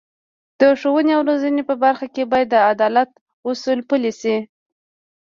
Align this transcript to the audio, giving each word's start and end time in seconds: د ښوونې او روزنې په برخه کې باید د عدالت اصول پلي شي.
د 0.59 0.61
ښوونې 0.79 1.11
او 1.17 1.21
روزنې 1.29 1.63
په 1.69 1.75
برخه 1.83 2.05
کې 2.13 2.23
باید 2.31 2.47
د 2.51 2.55
عدالت 2.71 3.09
اصول 3.49 3.79
پلي 3.89 4.11
شي. 4.21 4.35